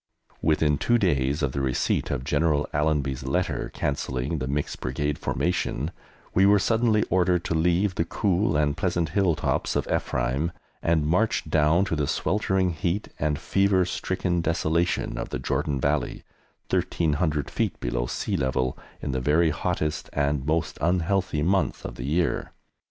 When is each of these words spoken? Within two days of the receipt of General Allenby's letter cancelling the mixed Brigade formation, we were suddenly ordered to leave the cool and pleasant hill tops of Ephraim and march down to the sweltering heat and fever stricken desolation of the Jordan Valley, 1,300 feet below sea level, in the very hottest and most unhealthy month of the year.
Within 0.41 0.79
two 0.79 0.97
days 0.97 1.43
of 1.43 1.51
the 1.51 1.61
receipt 1.61 2.09
of 2.09 2.23
General 2.23 2.67
Allenby's 2.73 3.21
letter 3.21 3.69
cancelling 3.71 4.39
the 4.39 4.47
mixed 4.47 4.79
Brigade 4.81 5.19
formation, 5.19 5.91
we 6.33 6.43
were 6.43 6.57
suddenly 6.57 7.03
ordered 7.11 7.43
to 7.45 7.53
leave 7.53 7.93
the 7.93 8.03
cool 8.05 8.57
and 8.57 8.75
pleasant 8.75 9.09
hill 9.09 9.35
tops 9.35 9.75
of 9.75 9.87
Ephraim 9.91 10.51
and 10.81 11.05
march 11.05 11.47
down 11.47 11.85
to 11.85 11.95
the 11.95 12.07
sweltering 12.07 12.71
heat 12.71 13.09
and 13.19 13.37
fever 13.37 13.85
stricken 13.85 14.41
desolation 14.41 15.19
of 15.19 15.29
the 15.29 15.37
Jordan 15.37 15.79
Valley, 15.79 16.23
1,300 16.71 17.47
feet 17.51 17.79
below 17.79 18.07
sea 18.07 18.35
level, 18.35 18.75
in 19.03 19.11
the 19.11 19.21
very 19.21 19.51
hottest 19.51 20.09
and 20.13 20.47
most 20.47 20.79
unhealthy 20.81 21.43
month 21.43 21.85
of 21.85 21.93
the 21.93 22.05
year. 22.07 22.53